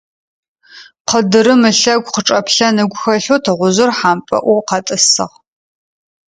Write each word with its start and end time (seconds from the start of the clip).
Къыдырым 1.09 1.61
ылъэгу 1.69 2.13
къычӀэплъэн 2.13 2.75
ыгу 2.83 2.99
хэлъэу 3.01 3.41
тыгъужъыр 3.43 3.89
хьампӀэloy 3.97 4.61
къэтӀысыгъ. 4.67 5.35